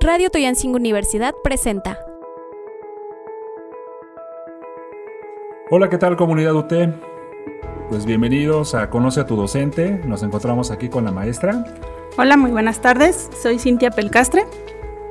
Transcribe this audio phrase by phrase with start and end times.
[0.00, 1.98] Radio Toyancingo Universidad presenta.
[5.70, 6.72] Hola, ¿qué tal comunidad UT?
[7.88, 10.00] Pues bienvenidos a Conoce a tu docente.
[10.04, 11.64] Nos encontramos aquí con la maestra.
[12.16, 13.28] Hola, muy buenas tardes.
[13.42, 14.44] Soy Cintia Pelcastre.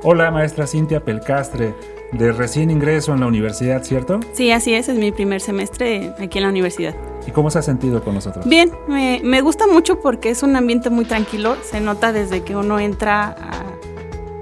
[0.04, 1.74] Hola, maestra Cintia Pelcastre,
[2.12, 4.20] de recién ingreso en la universidad, ¿cierto?
[4.32, 6.94] Sí, así es, es mi primer semestre aquí en la universidad.
[7.26, 8.48] ¿Y cómo se ha sentido con nosotros?
[8.48, 11.56] Bien, me, me gusta mucho porque es un ambiente muy tranquilo.
[11.62, 13.67] Se nota desde que uno entra a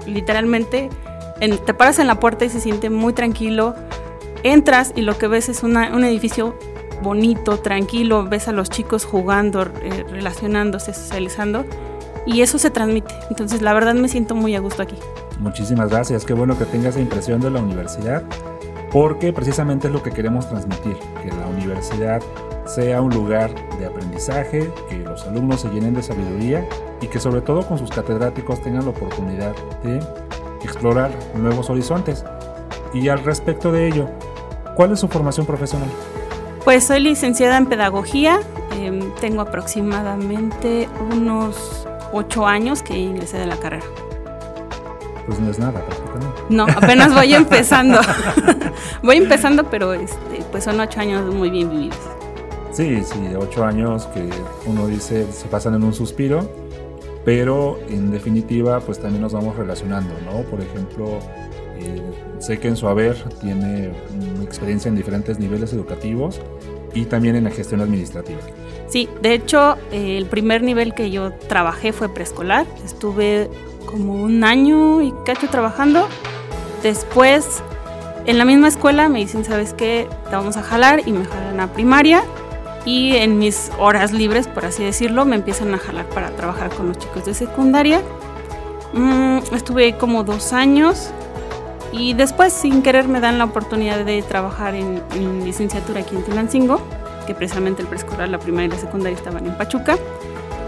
[0.07, 0.89] literalmente
[1.39, 3.75] te paras en la puerta y se siente muy tranquilo.
[4.43, 6.57] Entras y lo que ves es un edificio
[7.01, 11.65] bonito, tranquilo, ves a los chicos jugando, eh, relacionándose, socializando
[12.25, 13.13] y eso se transmite.
[13.29, 14.95] Entonces la verdad me siento muy a gusto aquí.
[15.39, 18.23] Muchísimas gracias, qué bueno que tengas esa impresión de la universidad,
[18.91, 22.21] porque precisamente es lo que queremos transmitir, que la universidad
[22.67, 26.67] sea un lugar de aprendizaje, que los alumnos se llenen de sabiduría
[27.01, 29.99] y que sobre todo con sus catedráticos tengan la oportunidad de
[30.63, 32.25] explorar nuevos horizontes.
[32.93, 34.09] Y al respecto de ello,
[34.75, 35.89] ¿cuál es su formación profesional?
[36.63, 38.39] Pues soy licenciada en pedagogía,
[38.75, 43.85] em, tengo aproximadamente unos ocho años que ingresé de la carrera.
[45.25, 46.41] Pues no es nada, prácticamente.
[46.49, 47.99] No, apenas voy empezando.
[49.03, 52.16] voy empezando, pero este, pues son ocho años muy bien vividos.
[52.77, 54.29] Sí, sí, ocho años que
[54.67, 56.47] uno dice se pasan en un suspiro,
[57.25, 60.43] pero en definitiva pues también nos vamos relacionando, ¿no?
[60.43, 61.17] Por ejemplo,
[61.79, 61.99] eh,
[62.37, 63.89] sé que en su haber tiene
[64.43, 66.39] experiencia en diferentes niveles educativos
[66.93, 68.41] y también en la gestión administrativa.
[68.89, 72.67] Sí, de hecho, el primer nivel que yo trabajé fue preescolar.
[72.85, 73.49] Estuve
[73.87, 76.07] como un año y cacho trabajando.
[76.83, 77.63] Después,
[78.27, 80.07] en la misma escuela me dicen, ¿sabes qué?
[80.29, 82.21] Te vamos a jalar y me jalan a primaria
[82.87, 86.87] y en mis horas libres, por así decirlo, me empiezan a jalar para trabajar con
[86.87, 88.01] los chicos de secundaria.
[88.93, 91.09] Mm, estuve como dos años
[91.91, 95.03] y después sin querer me dan la oportunidad de trabajar en,
[95.43, 96.79] licenciatura aquí en Tulancingo,
[97.27, 99.97] que precisamente el preescolar, la primaria y la secundaria estaban en Pachuca.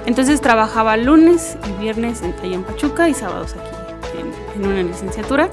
[0.06, 5.50] Entonces trabajaba lunes y viernes allá en Pachuca y sábados aquí en, en una licenciatura.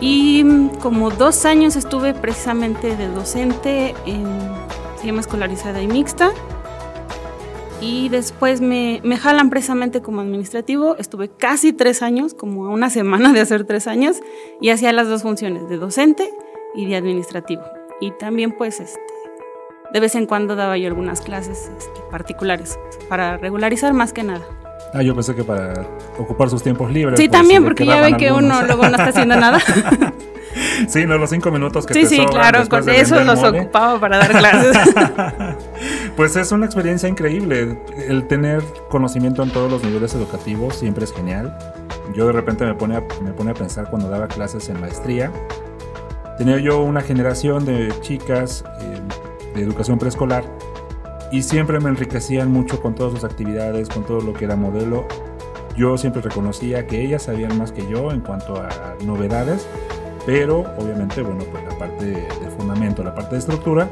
[0.00, 4.38] Y mm, como dos años estuve precisamente de docente en
[4.96, 6.30] se llama escolarizada y mixta.
[7.80, 10.96] Y después me, me, jalan precisamente como administrativo.
[10.96, 14.22] Estuve casi tres años, como una semana de hacer tres años,
[14.60, 16.30] y hacía las dos funciones, de docente
[16.74, 17.62] y de administrativo.
[18.00, 19.00] Y también pues este,
[19.92, 24.44] de vez en cuando daba yo algunas clases este, particulares, para regularizar más que nada.
[24.94, 25.86] Ah, yo pensé que para
[26.18, 27.18] ocupar sus tiempos libres.
[27.18, 29.60] Sí, pues, también, porque ya ve que uno luego no está haciendo nada.
[30.88, 34.18] sí, no, los cinco minutos que sí, te Sí, claro, con eso los ocupaba para
[34.18, 34.76] dar clases.
[36.16, 37.78] pues es una experiencia increíble.
[38.08, 41.56] El tener conocimiento en todos los niveles educativos siempre es genial.
[42.14, 45.30] Yo de repente me pone a, me pone a pensar cuando daba clases en maestría.
[46.38, 49.00] Tenía yo una generación de chicas eh,
[49.54, 50.44] de educación preescolar
[51.32, 55.06] y siempre me enriquecían mucho con todas sus actividades, con todo lo que era modelo.
[55.76, 58.68] Yo siempre reconocía que ellas sabían más que yo en cuanto a
[59.04, 59.66] novedades
[60.26, 63.88] pero obviamente, bueno, pues la parte de, fundamento, la parte de estructura,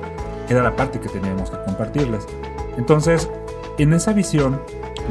[0.48, 2.26] era la parte que teníamos que compartirles.
[2.76, 3.30] Entonces,
[3.78, 4.60] en esa visión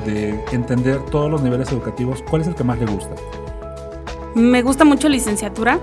[0.06, 3.16] de entender todos los niveles educativos, ¿cuál es el que más le gusta?
[4.36, 5.80] Me gusta mucho licenciatura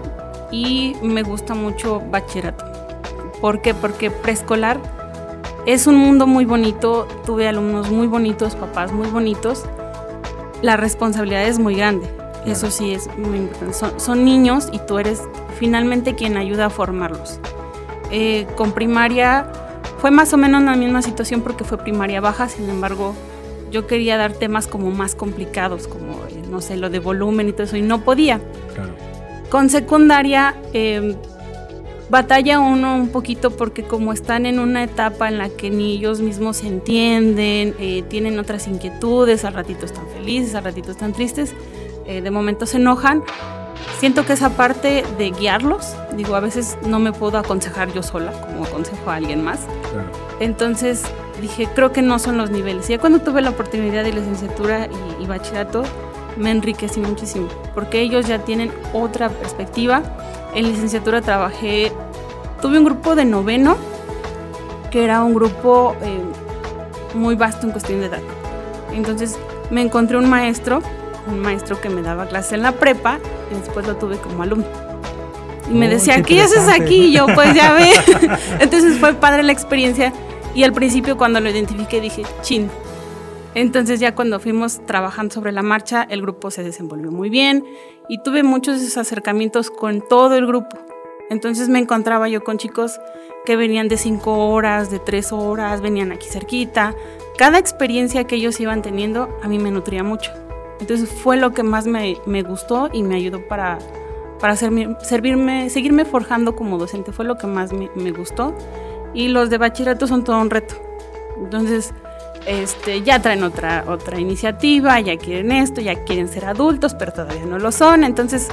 [0.52, 2.64] y me gusta mucho bachillerato.
[3.40, 3.72] ¿Por qué?
[3.72, 4.78] Porque preescolar
[5.64, 9.64] es un mundo muy bonito, tuve alumnos muy bonitos, papás muy bonitos.
[10.60, 12.08] La responsabilidad es muy grande.
[12.46, 13.76] Eso sí es muy importante.
[13.98, 15.22] Son, niños y tú eres
[15.58, 17.38] finalmente quien ayuda a formarlos.
[18.10, 19.46] Eh, con primaria
[19.98, 23.14] fue más o menos la misma situación porque fue primaria baja, sin embargo
[23.70, 27.52] yo quería dar temas como más complicados, como, eh, no sé, lo de volumen y
[27.52, 28.40] todo eso, y no podía.
[29.48, 31.16] Con secundaria em,
[32.08, 36.20] batalla uno un poquito porque como están en una etapa en la que ni ellos
[36.20, 41.54] mismos se entienden, eh, tienen otras inquietudes, al ratito están felices, al ratito están tristes,
[42.10, 43.22] eh, de momento se enojan.
[43.98, 48.32] Siento que esa parte de guiarlos, digo, a veces no me puedo aconsejar yo sola,
[48.32, 49.60] como aconsejo a alguien más.
[50.40, 51.04] Entonces
[51.40, 52.90] dije, creo que no son los niveles.
[52.90, 55.84] Y ya cuando tuve la oportunidad de licenciatura y, y bachillerato,
[56.36, 60.02] me enriquecí muchísimo, porque ellos ya tienen otra perspectiva.
[60.54, 61.92] En licenciatura trabajé,
[62.60, 63.76] tuve un grupo de noveno,
[64.90, 66.20] que era un grupo eh,
[67.14, 68.22] muy vasto en cuestión de edad.
[68.92, 69.38] Entonces
[69.70, 70.82] me encontré un maestro
[71.26, 73.18] un maestro que me daba clase en la prepa
[73.50, 74.66] y después lo tuve como alumno.
[75.70, 77.06] Y me decía, qué, haces aquí?
[77.06, 77.90] Y yo, pues ya ve.
[78.60, 80.12] Entonces fue padre la experiencia.
[80.54, 82.68] Y al principio cuando lo identifiqué dije, chin,
[83.54, 87.64] Entonces ya cuando fuimos trabajando sobre la marcha, el grupo se desenvolvió muy bien
[88.08, 90.76] y tuve muchos acercamientos con todo el grupo.
[91.30, 92.98] Entonces me encontraba yo con chicos
[93.46, 96.96] que venían de cinco horas, de tres horas, venían aquí cerquita.
[97.38, 100.32] Cada experiencia que ellos iban teniendo a mí me nutría mucho.
[100.80, 103.78] Entonces fue lo que más me, gustó y me ayudó para,
[104.40, 107.12] para servirme, seguirme forjando como docente.
[107.12, 108.54] Fue lo que más me, me gustó.
[109.12, 110.74] Y los de bachillerato son todo un reto.
[111.36, 111.92] Entonces,
[112.46, 117.44] este, ya traen otra, otra iniciativa, ya quieren esto, ya quieren ser adultos, pero todavía
[117.44, 118.04] no lo son.
[118.04, 118.48] Entonces,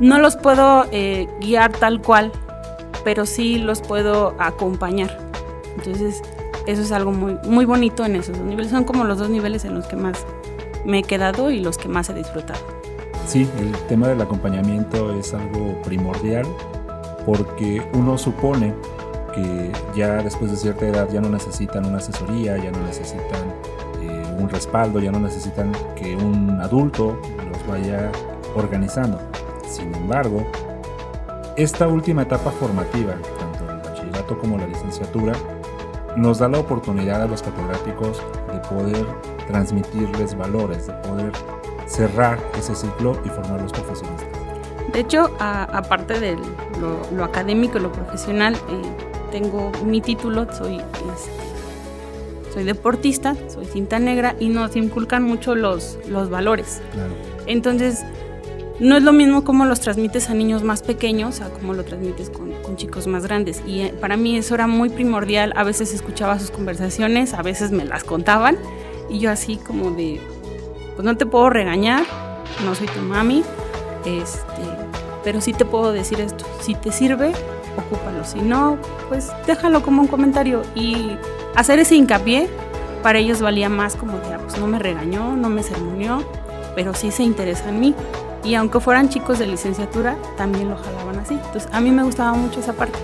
[0.00, 2.32] no los puedo eh, guiar tal cual,
[3.04, 5.18] pero sí los puedo acompañar.
[5.76, 6.22] Entonces,
[6.66, 8.70] eso es algo muy, muy bonito en esos dos niveles.
[8.70, 10.24] Son como los dos niveles en los que más
[10.84, 12.60] me he quedado y los que más he disfrutado.
[13.26, 16.46] Sí, el tema del acompañamiento es algo primordial
[17.24, 18.74] porque uno supone
[19.34, 23.42] que ya después de cierta edad ya no necesitan una asesoría, ya no necesitan
[24.02, 27.18] eh, un respaldo, ya no necesitan que un adulto
[27.50, 28.12] los vaya
[28.54, 29.18] organizando.
[29.68, 30.46] Sin embargo,
[31.56, 35.32] esta última etapa formativa, tanto el bachillerato como la licenciatura,
[36.16, 38.22] nos da la oportunidad a los catedráticos
[38.52, 39.06] de poder
[39.46, 41.32] transmitirles valores, de poder
[41.86, 44.28] cerrar ese ciclo y formar los profesionistas.
[44.92, 46.36] De hecho, aparte de
[46.80, 53.98] lo, académico y lo profesional, eh, tengo mi título, soy, este, soy deportista, soy cinta
[53.98, 56.80] negra y nos inculcan mucho los, los valores.
[57.46, 58.04] Entonces,
[58.78, 62.30] no es lo mismo como los transmites a niños más pequeños a como lo transmites
[62.30, 63.62] con, con, chicos más grandes.
[63.66, 65.52] Y eh, para mí eso era muy primordial.
[65.56, 68.58] A veces escuchaba sus conversaciones, a veces me las contaban
[69.08, 70.20] y yo así como de,
[70.94, 72.04] pues no te puedo regañar,
[72.64, 73.42] no soy tu mami,
[74.04, 74.62] este,
[75.22, 77.32] pero sí te puedo decir esto, si te sirve,
[77.76, 78.24] ocúpalo.
[78.24, 78.78] Si no,
[79.08, 81.16] pues déjalo como un comentario y
[81.54, 82.48] hacer ese hincapié
[83.02, 86.22] para ellos valía más como de, ah, pues no me regañó, no me sermoneó,
[86.74, 87.94] pero sí se interesa en mí.
[88.42, 91.34] Y aunque fueran chicos de licenciatura, también lo jalaban así.
[91.34, 92.98] Entonces, a mí me gustaba mucho esa parte.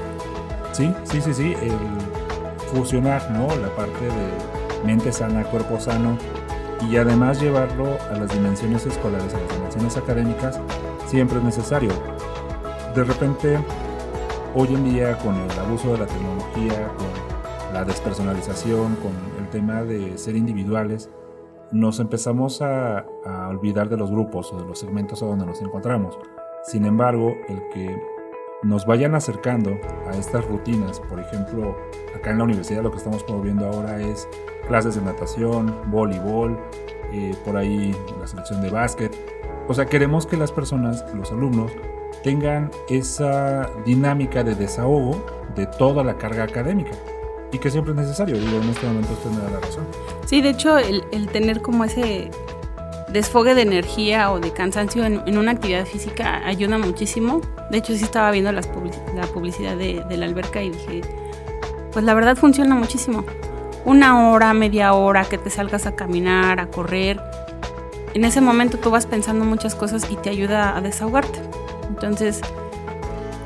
[0.72, 1.54] Sí, sí, sí, sí.
[1.60, 1.72] El
[2.72, 3.46] fusionar, ¿no?
[3.56, 6.16] La parte de mente sana, cuerpo sano
[6.88, 10.60] y además llevarlo a las dimensiones escolares, a las dimensiones académicas,
[11.06, 11.90] siempre es necesario.
[12.94, 13.58] De repente
[14.54, 19.82] hoy en día con el abuso de la tecnología, con la despersonalización, con el tema
[19.82, 21.10] de ser individuales,
[21.72, 23.06] nos empezamos a,
[23.48, 26.18] olvidar de los grupos o de los segmentos a donde nos encontramos.
[26.64, 27.96] Sin embargo, el que
[28.62, 31.76] nos vayan acercando a estas rutinas, por ejemplo,
[32.14, 34.28] acá en la universidad lo que estamos promoviendo ahora es
[34.68, 36.58] clases de natación, voleibol,
[37.12, 39.16] eh, por ahí la selección de básquet.
[39.66, 41.72] O sea, queremos que las personas, los alumnos,
[42.22, 45.24] tengan esa dinámica de desahogo
[45.54, 46.92] de toda la carga académica
[47.52, 48.36] y que siempre es necesario.
[48.36, 49.84] Digo, en este momento usted me da la razón.
[50.26, 52.30] Sí, de hecho, el, tener como ese
[53.12, 57.40] desfogue de energía o de cansancio en, una actividad física ayuda muchísimo.
[57.70, 61.02] De hecho, sí estaba viendo la publicidad de, de, la alberca y dije,
[61.92, 63.24] pues la verdad funciona muchísimo.
[63.84, 67.20] Una hora, media hora que te salgas a caminar, a correr.
[68.14, 71.40] En ese momento tú vas pensando muchas cosas y te ayuda a desahogarte.
[71.88, 72.40] Entonces,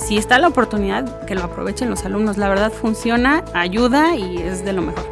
[0.04, 2.36] si está la oportunidad, que lo aprovechen los alumnos.
[2.36, 5.04] La verdad funciona, ayuda y es de lo mejor.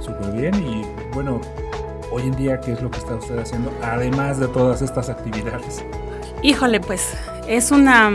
[0.00, 0.82] Súper bien y
[1.12, 1.40] bueno,
[2.10, 5.84] hoy en día, ¿qué es lo que está usted haciendo además de todas estas actividades?
[6.42, 7.14] Híjole, pues
[7.46, 8.10] es una,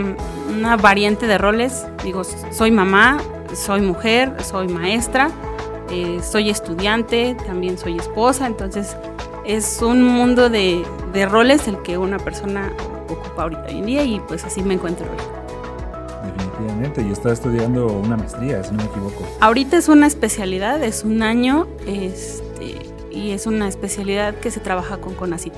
[0.80, 1.86] variante de roles.
[2.04, 3.18] Digo, soy mamá,
[3.54, 5.30] soy mujer, soy maestra,
[5.90, 8.96] eh, soy estudiante, también soy esposa, entonces
[9.44, 12.72] es un mundo de, de roles el que una persona
[13.08, 16.30] ocupa ahorita hoy en día y pues así me encuentro hoy.
[16.32, 19.24] Definitivamente, y está estudiando una maestría, si no me equivoco.
[19.40, 22.45] Ahorita es una especialidad, es un año este,
[23.16, 25.54] y es una especialidad que se trabaja con CONACYT.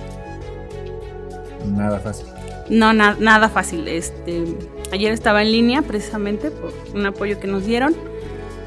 [1.67, 2.27] Nada fácil.
[2.71, 3.89] No, nada fácil.
[3.89, 4.45] Este,
[4.93, 7.95] ayer estaba en línea precisamente por un apoyo que nos dieron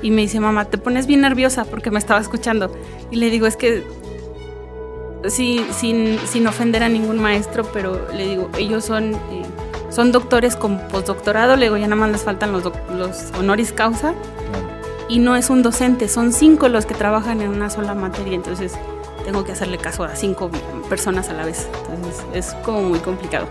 [0.02, 2.72] y me dice, mamá, te pones bien nerviosa porque me estaba escuchando.
[3.12, 3.84] Y le digo, es que
[5.30, 9.44] sí, sin, sin ofender a ningún maestro, pero le digo, ellos son, eh,
[9.90, 14.14] son doctores con postdoctorado, le digo, ya nada más les faltan los, los honoris causa.
[15.12, 18.76] Y no es un docente, son cinco los que trabajan en una sola materia, entonces
[19.26, 20.50] tengo que hacerle caso a cinco
[20.88, 21.68] personas a la vez.
[21.90, 23.46] Entonces es como muy complicado.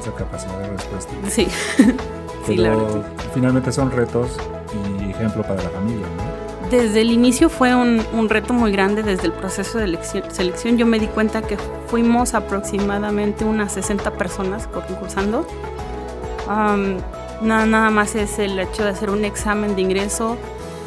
[0.00, 1.12] Esa capacidad de respuesta.
[1.28, 1.48] Sí.
[2.46, 4.38] Pero finalmente son retos
[4.72, 6.70] y ejemplo para la familia, ¿no?
[6.70, 9.98] Desde el inicio fue un, reto muy grande, desde el proceso de
[10.30, 15.46] selección yo me di cuenta que fuimos aproximadamente unas 60 personas concursando.
[17.42, 20.36] Nada, nada más es el hecho de hacer un examen de ingreso,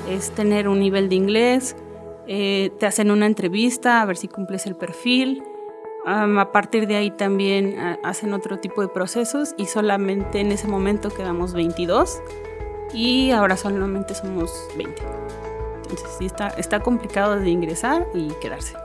[0.10, 1.76] es tener un nivel de inglés,
[2.28, 5.44] eh, te hacen una entrevista a ver si cumples el perfil.
[6.06, 11.10] a partir de ahí también hacen otro tipo de procesos y solamente en ese momento
[11.10, 12.22] quedamos 22
[12.94, 15.02] y ahora solamente somos 20.
[15.82, 18.76] Entonces sí está, está complicado de ingresar y quedarse.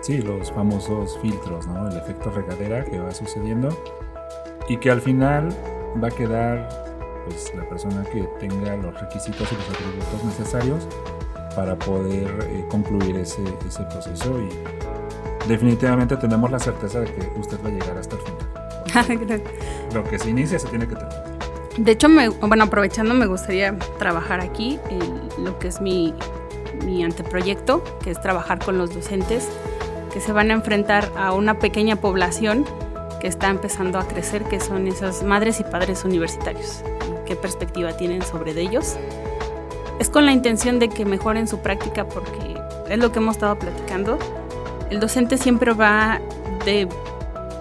[0.00, 1.88] Sí, los famosos filtros, ¿no?
[1.88, 3.68] El efecto regadera que va sucediendo
[4.68, 5.50] y que al final
[6.02, 6.89] va a quedar
[7.26, 10.86] pues, la persona que tenga los requisitos y los atributos necesarios
[11.54, 14.48] para poder eh, concluir ese, ese proceso y
[15.48, 19.42] definitivamente tenemos la certeza de que usted va a llegar hasta el final.
[19.94, 21.38] Lo que se inicia se tiene que terminar.
[21.76, 26.12] De hecho, me, bueno, aprovechando, me gustaría trabajar aquí en lo que es mi,
[26.84, 29.48] mi anteproyecto, que es trabajar con los docentes
[30.12, 32.66] que se van a enfrentar a una pequeña población
[33.20, 36.82] que está empezando a crecer, que son esas madres y padres universitarios.
[37.30, 38.96] ¿Qué perspectiva tienen sobre ellos?
[40.00, 42.56] Es con la intención de que mejoren su práctica porque
[42.88, 44.18] es lo que hemos estado platicando.
[44.90, 46.20] El docente siempre va
[46.64, 46.88] de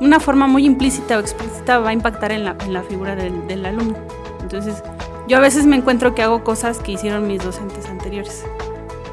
[0.01, 3.45] una forma muy implícita o explícita, va a impactar en la, en la figura del,
[3.45, 3.95] del alumno.
[4.41, 4.81] Entonces,
[5.27, 8.45] yo a veces me encuentro que hago cosas que hicieron mis docentes anteriores.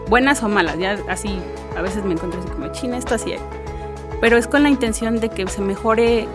[0.09, 1.39] Buenas o malas, ya así
[1.77, 3.35] a veces me encuentro así como, china, esto así.
[4.23, 6.27] Pero es con la intención de que se mejore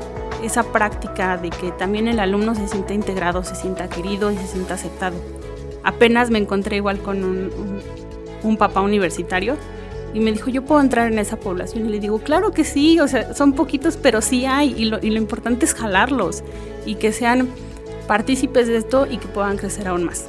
[0.43, 4.47] esa práctica, de que también el alumno se sienta integrado, se sienta querido y se
[4.47, 5.15] sienta aceptado
[5.83, 9.55] apenas me encontré igual con un, papá universitario
[10.13, 11.85] y me dijo, yo puedo entrar en esa población.
[11.85, 14.73] Y le digo, claro que sí, o sea, son poquitos, pero sí hay.
[14.77, 16.43] Y lo, y lo importante es jalarlos
[16.85, 17.47] y que sean
[18.07, 20.25] partícipes de esto y que puedan crecer aún más.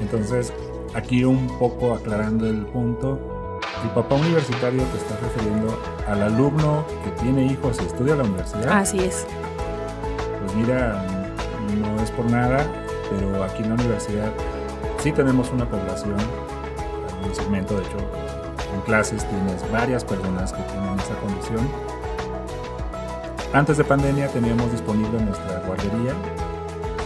[0.00, 0.52] Entonces,
[0.94, 3.18] aquí un poco aclarando el punto,
[3.84, 8.24] el papá universitario te está refiriendo al alumno que tiene hijos y estudia en la
[8.24, 8.68] universidad.
[8.68, 9.26] Así es.
[10.42, 11.04] Pues mira,
[11.76, 12.66] no es por nada,
[13.10, 14.32] pero aquí en la universidad
[14.98, 16.16] sí tenemos una población,
[17.24, 17.98] un segmento, de hecho,
[18.74, 21.68] en clases tienes varias personas que tienen esa condición.
[23.52, 26.12] Antes de pandemia teníamos disponible nuestra guardería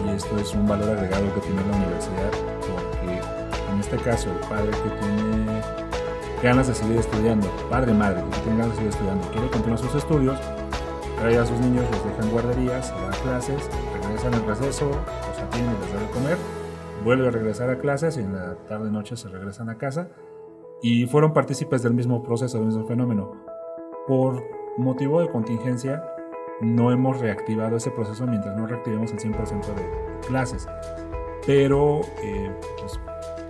[0.04, 3.20] y esto es un valor agregado que tiene la universidad porque
[3.72, 5.81] en este caso el padre que tiene
[6.42, 9.94] ganas de seguir estudiando, padre, madre, que tiene ganas de seguir estudiando, quiere continuar sus
[9.94, 10.38] estudios,
[11.18, 13.70] trae a sus niños, los deja en guarderías, se va a clases,
[14.02, 14.90] regresan al receso,
[15.54, 16.38] y les da de comer,
[17.04, 20.08] vuelve a regresar a clases y en la tarde-noche se regresan a casa
[20.82, 23.32] y fueron partícipes del mismo proceso, del mismo fenómeno.
[24.06, 24.42] Por
[24.78, 26.02] motivo de contingencia,
[26.60, 30.66] no hemos reactivado ese proceso mientras no reactivemos el 100% de clases.
[31.46, 33.00] Pero, eh, pues,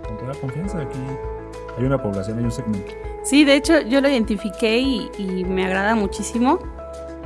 [0.07, 0.99] con toda confianza, aquí
[1.77, 2.91] hay una población, hay un segmento.
[3.23, 6.59] Sí, de hecho, yo lo identifiqué y, y me agrada muchísimo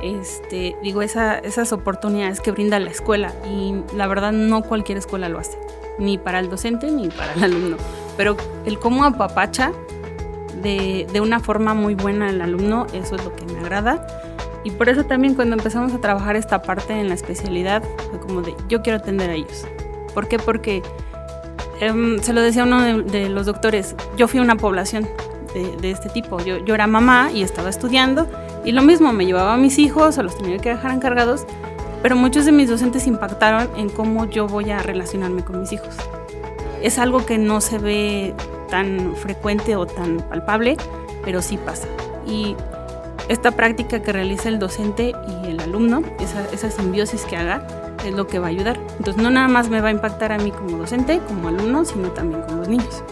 [0.02, 5.38] este, digo, esas oportunidades que brinda la escuela y la verdad no cualquier escuela lo
[5.38, 5.58] hace,
[5.98, 7.76] ni para el docente ni para el alumno,
[8.16, 9.72] pero el cómo apapacha
[10.62, 14.06] de, de una forma muy buena al alumno, eso es lo que me agrada.
[14.64, 18.42] Y por eso también cuando empezamos a trabajar esta parte en la especialidad, fue como
[18.42, 19.66] de, yo quiero atender a ellos.
[20.14, 20.38] ¿Por qué?
[20.38, 20.82] Porque
[21.80, 25.08] em, se lo decía uno de, los doctores, yo fui una población
[25.54, 28.28] de, este tipo, yo, yo era mamá y estaba estudiando
[28.64, 31.46] y lo mismo, me llevaba a mis hijos, o los tenía que dejar encargados,
[32.02, 35.94] pero muchos de mis docentes impactaron en cómo yo voy a relacionarme con mis hijos.
[36.82, 38.34] Es algo que no se ve
[38.68, 40.76] tan frecuente o tan palpable,
[41.24, 41.88] pero sí pasa.
[42.26, 42.56] Y
[43.28, 47.66] esta práctica que realiza el docente y el alumno, esa, esa simbiosis que haga,
[48.08, 48.78] es lo que va a ayudar.
[48.98, 52.10] Entonces no nada más me va a impactar a mí como docente, como alumno, sino
[52.10, 53.02] también con los niños.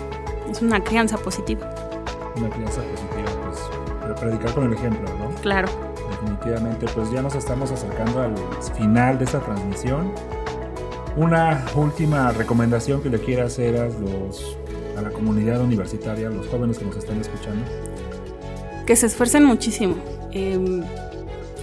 [0.51, 1.69] Es una crianza positiva.
[2.37, 3.27] Una crianza positiva
[4.17, 5.29] predicar con el ejemplo, ¿no?
[5.41, 5.69] Claro.
[6.11, 8.35] Definitivamente, pues ya nos estamos acercando al
[8.77, 10.13] final de esta transmisión.
[11.17, 14.57] Una última recomendación que le quiera hacer a, los,
[14.97, 17.65] a la comunidad universitaria, a los jóvenes que nos están escuchando.
[18.87, 19.97] Que se esfuercen muchísimo.
[20.33, 20.83] Em,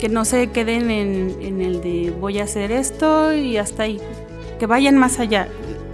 [0.04, 4.02] que no se queden en, el de voy a hacer esto y hasta ahí.
[4.60, 5.48] Que vayan más allá.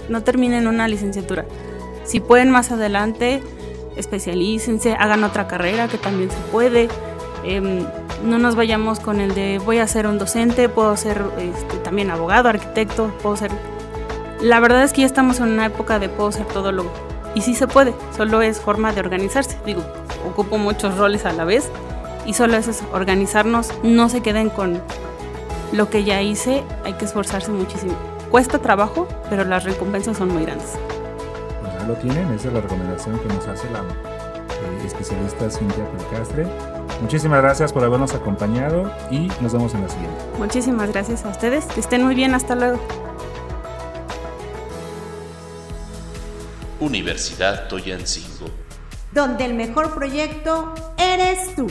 [0.10, 1.46] No terminen una licenciatura.
[2.06, 3.44] Si pueden más adelante,
[3.98, 6.90] especialícense, hagan otra carrera que también se puede.
[7.44, 7.86] Em,
[8.26, 12.10] no nos vayamos con el de voy a ser un docente, puedo ser este, también
[12.10, 13.52] abogado, arquitecto, puedo ser...
[14.42, 16.92] La verdad es que ya estamos en una época de puedo ser todólogo.
[17.36, 19.60] Y sí se puede, solo es forma de organizarse.
[19.68, 19.84] Digo,
[20.28, 21.70] ocupo muchos roles a la vez
[22.30, 24.82] y solo es organizarnos, no se queden con
[25.72, 27.96] lo que ya hice, hay que esforzarse muchísimo.
[28.30, 30.76] Cuesta trabajo, pero las recompensas son muy grandes
[31.90, 36.46] lo tienen, esa es la recomendación que nos hace la eh, especialista Cintia Pelcastre.
[37.02, 40.18] Muchísimas gracias por habernos acompañado y nos vemos en la siguiente.
[40.38, 42.80] Muchísimas gracias a ustedes, que estén muy bien, hasta luego.
[46.80, 48.48] Universidad Toyancingo
[49.12, 51.68] donde el mejor proyecto eres tú.